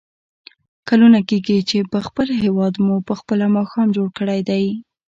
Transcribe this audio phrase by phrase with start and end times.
[0.89, 4.65] کلونه کېږي چې په خپل هېواد مو په خپله ماښام جوړ کړی دی.